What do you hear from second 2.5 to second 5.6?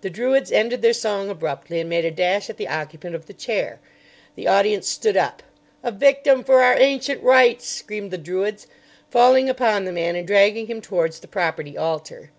at the occupant of the chair. The audience stood up.